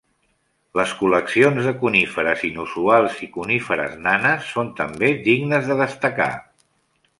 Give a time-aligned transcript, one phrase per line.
[0.77, 6.31] Les col·leccions de coníferes inusuals i coníferes nanes són també dignes de destacar.